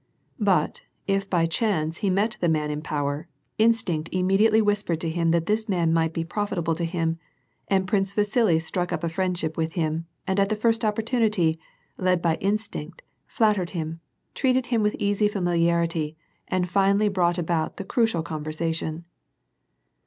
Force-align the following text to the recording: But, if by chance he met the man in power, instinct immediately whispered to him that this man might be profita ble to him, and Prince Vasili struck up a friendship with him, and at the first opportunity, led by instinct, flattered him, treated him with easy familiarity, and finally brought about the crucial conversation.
But, 0.39 0.81
if 1.05 1.29
by 1.29 1.45
chance 1.45 1.97
he 1.99 2.09
met 2.09 2.35
the 2.41 2.49
man 2.49 2.71
in 2.71 2.81
power, 2.81 3.27
instinct 3.59 4.09
immediately 4.11 4.59
whispered 4.59 4.99
to 5.01 5.09
him 5.11 5.29
that 5.29 5.45
this 5.45 5.69
man 5.69 5.93
might 5.93 6.11
be 6.11 6.25
profita 6.25 6.63
ble 6.63 6.73
to 6.73 6.85
him, 6.85 7.19
and 7.67 7.87
Prince 7.87 8.11
Vasili 8.13 8.57
struck 8.57 8.91
up 8.91 9.03
a 9.03 9.09
friendship 9.09 9.57
with 9.57 9.73
him, 9.73 10.07
and 10.25 10.39
at 10.39 10.49
the 10.49 10.55
first 10.55 10.83
opportunity, 10.83 11.59
led 11.99 12.19
by 12.19 12.37
instinct, 12.37 13.03
flattered 13.27 13.69
him, 13.77 13.99
treated 14.33 14.65
him 14.65 14.81
with 14.81 14.95
easy 14.97 15.27
familiarity, 15.27 16.17
and 16.47 16.67
finally 16.67 17.07
brought 17.07 17.37
about 17.37 17.77
the 17.77 17.85
crucial 17.85 18.23
conversation. 18.23 19.05